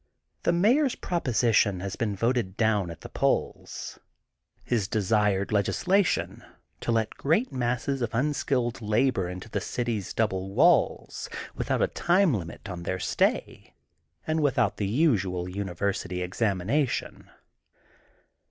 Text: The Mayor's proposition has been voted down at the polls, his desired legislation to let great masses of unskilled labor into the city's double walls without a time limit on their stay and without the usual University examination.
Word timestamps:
The 0.41 0.51
Mayor's 0.51 0.95
proposition 0.95 1.79
has 1.81 1.95
been 1.95 2.15
voted 2.15 2.57
down 2.57 2.89
at 2.89 3.01
the 3.01 3.07
polls, 3.09 3.99
his 4.63 4.87
desired 4.87 5.51
legislation 5.51 6.43
to 6.79 6.91
let 6.91 7.11
great 7.17 7.51
masses 7.51 8.01
of 8.01 8.09
unskilled 8.11 8.81
labor 8.81 9.29
into 9.29 9.47
the 9.47 9.61
city's 9.61 10.11
double 10.11 10.55
walls 10.55 11.29
without 11.55 11.83
a 11.83 11.87
time 11.87 12.33
limit 12.33 12.67
on 12.67 12.81
their 12.81 12.97
stay 12.97 13.75
and 14.25 14.41
without 14.41 14.77
the 14.77 14.87
usual 14.87 15.47
University 15.47 16.23
examination. 16.23 17.29